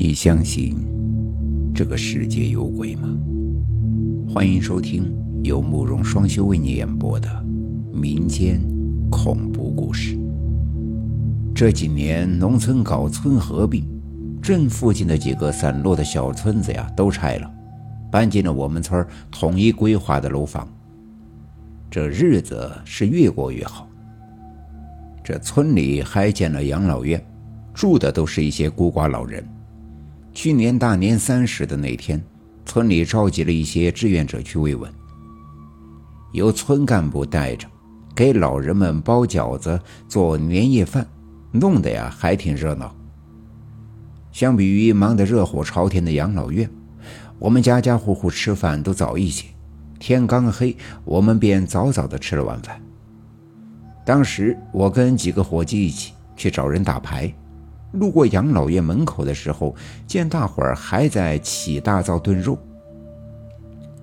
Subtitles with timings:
[0.00, 0.76] 你相信
[1.74, 3.08] 这个世界有鬼吗？
[4.32, 5.12] 欢迎收听
[5.42, 7.28] 由慕容双修为你演播的
[7.92, 8.60] 民间
[9.10, 10.16] 恐怖故事。
[11.52, 13.84] 这几年农村搞村合并，
[14.40, 17.50] 镇附近的几个散落的小村子呀都拆了，
[18.08, 20.68] 搬进了我们村统一规划的楼房。
[21.90, 23.88] 这日子是越过越好。
[25.24, 27.20] 这村里还建了养老院，
[27.74, 29.44] 住的都是一些孤寡老人。
[30.40, 32.24] 去年大年三十的那天，
[32.64, 34.88] 村里召集了一些志愿者去慰问，
[36.30, 37.66] 由村干部带着，
[38.14, 41.04] 给老人们包饺子、做年夜饭，
[41.50, 42.94] 弄得呀还挺热闹。
[44.30, 46.70] 相比于忙得热火朝天的养老院，
[47.40, 49.44] 我们家家户户吃饭都早一些，
[49.98, 52.80] 天刚黑，我们便早早的吃了晚饭。
[54.06, 57.34] 当时我跟几个伙计一起去找人打牌。
[57.92, 59.74] 路过养老院门口的时候，
[60.06, 62.58] 见大伙儿还在起大灶炖肉。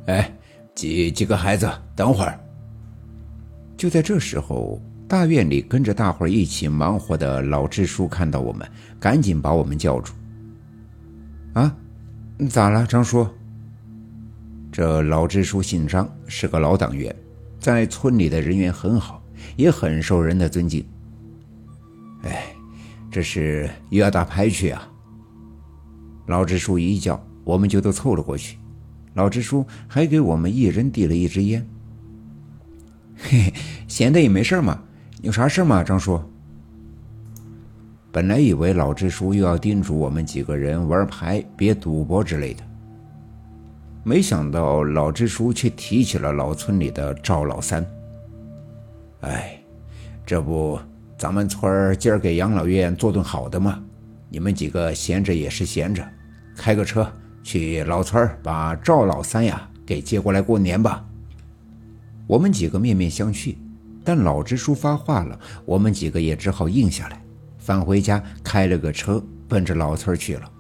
[0.08, 0.32] 哎，
[0.74, 2.40] 几几个孩子，等会儿。
[3.78, 8.68] 就在这时候，大院里跟着大伙儿一起忙活的老支书看到我们，
[9.00, 10.14] 赶紧把我们叫住。
[11.54, 11.76] 啊，
[12.50, 13.28] 咋了，张叔？
[14.72, 17.16] 这老支书姓张，是个老党员，
[17.60, 19.24] 在村里的人缘很好，
[19.56, 20.86] 也很受人的尊敬。
[23.16, 24.92] 这是又要打牌去啊！
[26.26, 28.58] 老支书一叫，我们就都凑了过去。
[29.14, 31.66] 老支书还给我们一人递了一支烟。
[33.16, 33.54] 嘿嘿，
[33.88, 34.84] 闲的也没事嘛，
[35.22, 36.22] 有啥事吗，张叔？
[38.12, 42.64] 本来以为老支书又要叮嘱我们几个人玩牌别赌博之类的，
[44.04, 47.82] 没想到老支书却提起了老村里的赵老三。
[49.22, 49.58] 哎，
[50.26, 50.78] 这不。
[51.18, 53.82] 咱们村今儿给养老院做顿好的嘛，
[54.30, 56.06] 你们几个闲着也是闲着，
[56.58, 57.10] 开个车
[57.42, 61.06] 去老村儿把赵老三呀给接过来过年吧。
[62.28, 63.56] 我们几个面面相觑，
[64.04, 67.24] 但老支书发话了，我们几个也只好应下来，
[67.58, 70.52] 返回家开了个车奔着老村去了。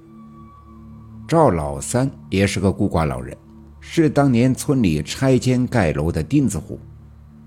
[1.27, 3.35] 赵老三也是个孤寡老人，
[3.81, 6.79] 是当年村里拆迁盖楼的钉子户，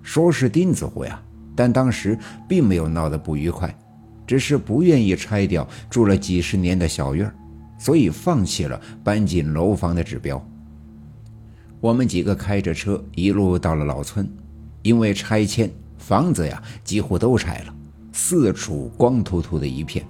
[0.02, 1.22] 说是钉子户呀。
[1.58, 3.76] 但当时并没有闹得不愉快，
[4.24, 7.28] 只是不愿意拆掉住了几十年的小院
[7.76, 10.40] 所以放弃了搬进楼房的指标。
[11.80, 14.30] 我们几个开着车一路到了老村，
[14.82, 17.74] 因为拆迁，房子呀几乎都拆了，
[18.12, 20.06] 四处光秃秃的一片，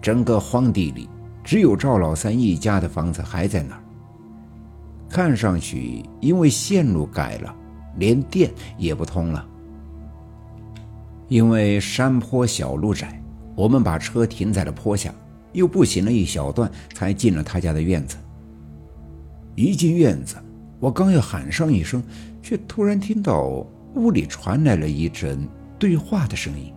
[0.00, 1.06] 整个荒地里
[1.44, 3.84] 只有赵老三一家的房子还在那儿。
[5.10, 7.54] 看上去，因为线路改了，
[7.98, 9.46] 连电也不通了。
[11.32, 13.18] 因为山坡小路窄，
[13.56, 15.14] 我们把车停在了坡下，
[15.54, 18.18] 又步行了一小段，才进了他家的院子。
[19.54, 20.36] 一进院子，
[20.78, 22.04] 我刚要喊上一声，
[22.42, 25.48] 却突然听到屋里传来了一阵
[25.78, 26.70] 对话的声音：“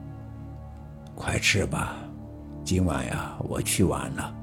[1.14, 1.98] 快吃吧，
[2.64, 4.34] 今晚呀，我去晚了，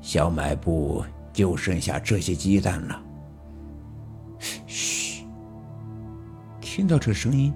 [0.00, 3.00] 小卖部就剩下这些鸡蛋了。”
[4.66, 5.24] 嘘，
[6.60, 7.54] 听到这声音，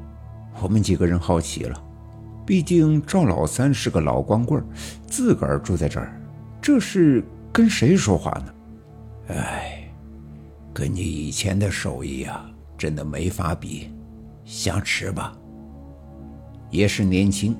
[0.62, 1.87] 我们几个人好奇了。
[2.48, 4.64] 毕竟赵老三是个老光棍
[5.06, 6.19] 自个儿住在这儿，
[6.62, 7.22] 这是
[7.53, 9.34] 跟谁说话呢？
[9.34, 9.86] 哎，
[10.72, 13.92] 跟你以前的手艺啊，真的没法比。
[14.47, 15.37] 想吃吧？
[16.70, 17.54] 也是年轻，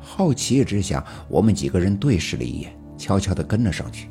[0.00, 4.08] 好奇之下，我们几个人对视了一眼，悄悄地跟了上去。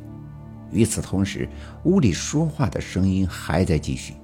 [0.70, 1.46] 与此同时，
[1.84, 4.14] 屋里说话的声音还在继续。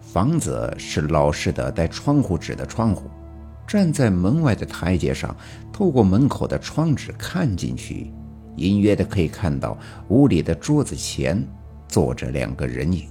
[0.00, 3.08] 房子是老式的带窗户纸的窗户。
[3.70, 5.32] 站在门外的台阶上，
[5.72, 8.12] 透过门口的窗纸看进去，
[8.56, 11.40] 隐约的可以看到屋里的桌子前
[11.86, 13.06] 坐着两个人影。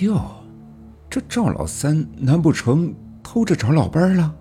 [0.00, 0.20] 哟，
[1.08, 4.34] 这赵老三难不成偷着找老伴了？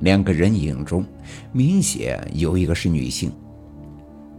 [0.00, 1.02] 两个人影中
[1.52, 3.32] 明显有一个是女性。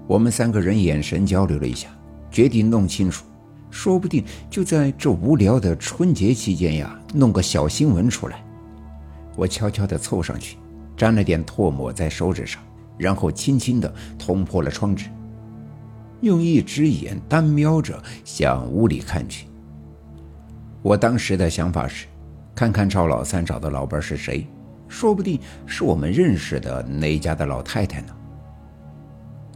[0.06, 1.90] 我们三个人眼神交流了一下，
[2.30, 3.26] 决定弄清楚，
[3.72, 8.44] 说不定就在这无聊的春节期间呀，弄个小新闻出来。
[9.38, 10.58] 我悄悄地凑上去，
[10.98, 12.62] 沾了点唾沫在手指上，
[12.98, 15.06] 然后轻轻地捅破了窗纸，
[16.22, 19.48] 用一只眼单瞄着向屋里看去。
[20.82, 22.08] 我当时的想法是，
[22.56, 24.48] 看看赵老三找的老伴是谁，
[24.88, 28.16] 说不定是我们认识的哪家的老太太呢。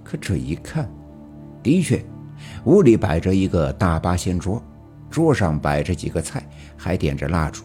[0.03, 0.87] 可这一看，
[1.63, 2.03] 的确，
[2.65, 4.61] 屋里摆着一个大八仙桌，
[5.09, 7.63] 桌上摆着几个菜，还点着蜡烛。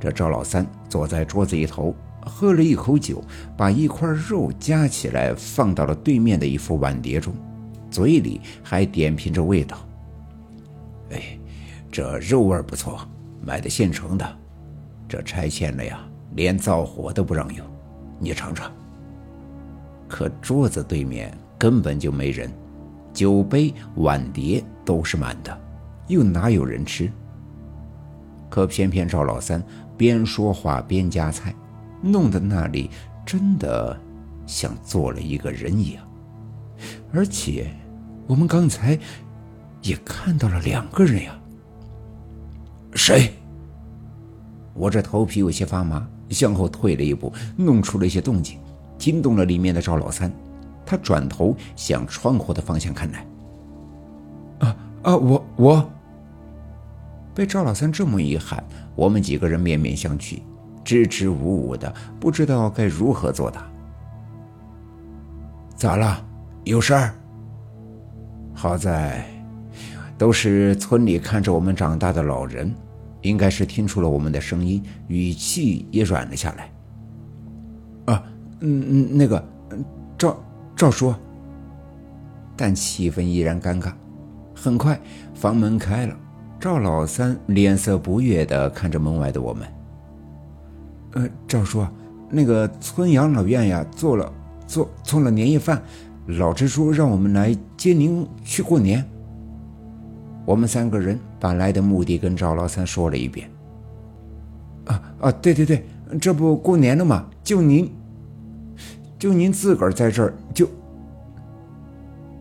[0.00, 1.94] 这赵老三坐在桌子一头，
[2.24, 3.22] 喝了一口酒，
[3.56, 7.34] 把一块肉夹起来放到了对面的一副碗碟中，
[7.90, 9.76] 嘴里还点评着味道。
[11.10, 11.38] 哎，
[11.92, 13.06] 这肉味不错，
[13.42, 14.38] 买的现成的。
[15.06, 16.00] 这拆迁了呀，
[16.34, 17.66] 连灶火都不让用，
[18.18, 18.72] 你尝尝。
[20.08, 22.50] 可桌子对面根本就没人，
[23.12, 25.60] 酒杯碗碟都是满的，
[26.06, 27.10] 又哪有人吃？
[28.48, 29.62] 可偏偏赵老三
[30.00, 31.54] 边说话边夹菜，
[32.00, 32.88] 弄得那里
[33.26, 33.94] 真的
[34.46, 36.02] 像坐了一个人一样。
[37.12, 37.70] 而且
[38.26, 38.98] 我们刚才
[39.82, 41.38] 也看到了两个人呀。
[42.94, 43.34] 谁？
[44.72, 48.58] 我这头皮有些发麻，向后退了一步，弄出了一些动静。
[48.96, 50.32] 惊动了里面的赵老三，
[50.86, 53.26] 他转头向窗户的方向看来。
[54.60, 55.16] 啊啊！
[55.16, 55.92] 我我
[57.34, 58.62] 被赵老三这么一喊，
[58.94, 60.40] 我们几个人面面相觑，
[60.84, 63.66] 支支吾吾的，不知道该如何作答。
[65.76, 66.24] 咋了？
[66.64, 67.14] 有事儿？
[68.52, 69.24] 好在
[70.18, 72.74] 都是村里看着我们长大的老人，
[73.22, 76.70] 应该是听出了我们的声音，语气也软了下来。
[78.12, 78.22] 啊
[78.60, 79.42] 嗯嗯，那个
[80.18, 80.38] 赵
[80.76, 81.14] 赵叔，
[82.54, 83.92] 但气氛依然尴尬。
[84.54, 85.00] 很快，
[85.32, 86.14] 房门开了，
[86.60, 89.66] 赵老三脸色不悦的看着门外的我们。
[91.12, 91.86] 呃，赵叔，
[92.28, 94.30] 那个村养老院呀，做了
[94.66, 95.82] 做做了年夜饭，
[96.26, 99.02] 老支书让我们来接您去过年。
[100.44, 103.50] 我们三个人把来的目的跟赵老三说了一遍。
[104.84, 105.86] 啊啊，对对对，
[106.20, 107.26] 这不过年了吗？
[107.42, 107.90] 就您。
[109.18, 110.68] 就您自个儿在这儿，就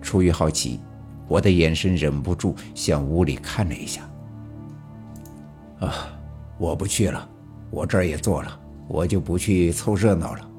[0.01, 0.79] 出于好奇，
[1.27, 4.01] 我的眼神忍不住向屋里看了一下。
[5.79, 6.07] 啊，
[6.57, 7.27] 我不去了，
[7.71, 10.49] 我这儿也做了，我就不去凑热闹了。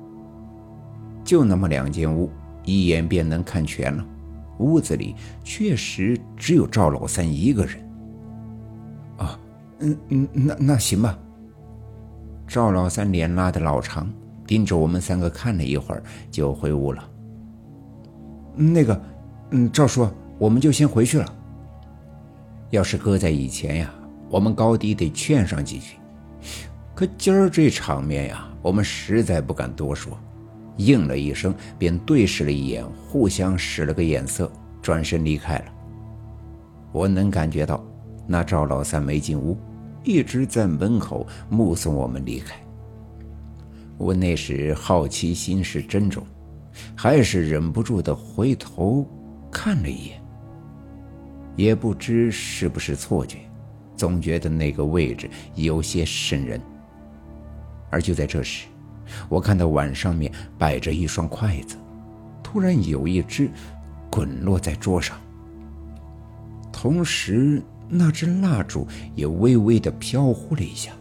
[1.25, 2.31] 就那么两间屋，
[2.65, 4.05] 一眼便能看全了。
[4.59, 5.15] 屋子里
[5.45, 7.91] 确实只有赵老三一个人。
[9.19, 9.39] 啊，
[9.79, 11.19] 嗯嗯，那那行吧。
[12.47, 14.11] 赵老三脸拉的老长。
[14.47, 17.09] 盯着我们三个看了一会儿，就回屋了。
[18.57, 19.01] 那个，
[19.51, 20.09] 嗯，赵叔，
[20.41, 21.35] 我们就先回去了。
[22.71, 23.95] 要是搁在以前呀，
[24.31, 25.97] 我们高低得劝上几句。
[26.95, 30.17] 可今儿这场面呀，我们实在不敢多说，
[30.77, 34.51] 应了一声，便对视了一眼，互相使了个眼色，
[34.81, 35.65] 转身离开了。
[36.93, 37.85] 我能感觉到，
[38.27, 39.59] 那赵老三没进屋，
[40.05, 42.55] 一直在门口目送我们离开。
[43.99, 46.25] 我那时好奇心是真重，
[46.95, 49.07] 还是忍不住的回头
[49.51, 50.23] 看了一眼。
[51.57, 53.39] 也不知是不是错觉，
[54.01, 56.59] 总觉得那个位置有些渗人。
[57.91, 58.67] 而就在这时，
[59.29, 61.77] 我看到碗上面摆着一双筷子，
[62.43, 63.51] 突然有一只
[64.11, 65.19] 滚落在桌上，
[66.73, 70.93] 同时那只蜡烛也微微的飘忽了一下。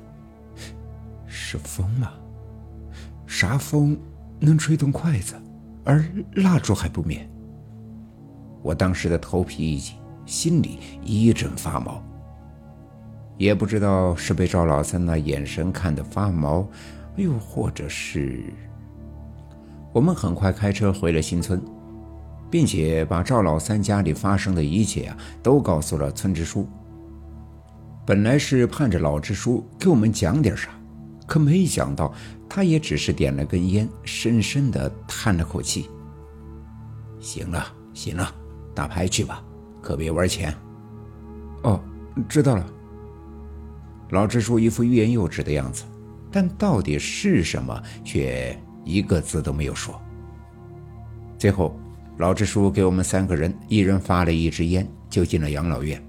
[1.25, 2.11] 是风吗？
[3.25, 3.97] 啥风
[4.41, 5.35] 能吹动筷子，
[5.85, 6.03] 而
[6.33, 7.25] 蜡烛还不灭？
[8.61, 12.03] 我当时的头皮一紧，心里一阵发毛。
[13.39, 16.67] 也不知道是被赵老三那眼神看得发毛，
[17.15, 18.43] 又或者是……
[19.93, 21.59] 我们很快开车回了新村，
[22.51, 26.67] 并且把赵老三家里发生的一切啊都告诉了村支书。
[28.05, 30.69] 本来是盼着老支书给我们讲点啥，
[31.25, 32.13] 可没想到。
[32.51, 35.87] 他也只是点了根烟，深深的叹了口气。
[37.19, 38.33] 行了，行了，
[38.73, 39.41] 打牌去吧，
[39.83, 40.51] 可别玩钱。
[41.61, 41.79] 哦，
[42.27, 42.65] 知道了。
[44.09, 45.83] 老支书一副欲言又止的样子，
[46.31, 49.99] 但到底是什么，却一个字都没有说。
[51.37, 51.79] 最后，
[52.17, 56.03] 老支书给我们三个人一人发了一支烟，就进了养老院。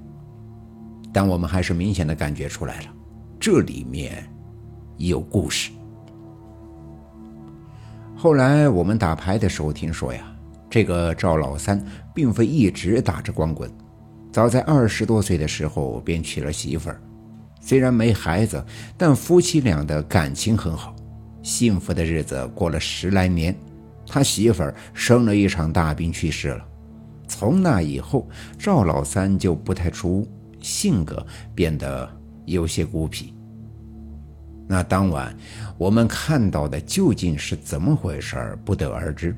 [1.13, 2.87] 但我们还是明显的感觉出来了，
[3.39, 4.25] 这里面
[4.97, 5.71] 有故事。
[8.17, 10.35] 后来我们打牌的时候听说呀，
[10.69, 13.71] 这个赵老三并非一直打着光棍，
[14.33, 17.01] 早在二十多岁的时候便娶了媳妇儿。
[17.61, 18.65] 虽然没孩子，
[18.97, 20.97] 但夫妻俩的感情很好，
[21.43, 23.55] 幸福的日子过了十来年。
[24.07, 26.65] 他媳妇儿生了一场大病去世了，
[27.29, 31.25] 从那以后，赵老三就不太出屋，性格
[31.55, 32.11] 变得
[32.45, 33.33] 有些孤僻。
[34.67, 35.33] 那当晚，
[35.79, 39.37] 我们看到的究竟是怎么回事不得而知。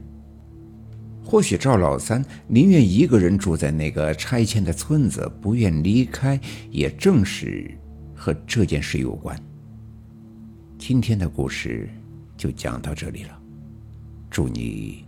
[1.25, 7.71] 或许赵老三宁愿一个人住在那个拆迁的村子，不愿离开，也正是
[8.23, 9.37] 和这件事有关。
[10.79, 11.91] 今天的故事
[12.37, 13.37] 就讲到这里了，
[14.31, 15.05] 祝你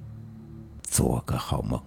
[0.82, 1.80] 做个好梦。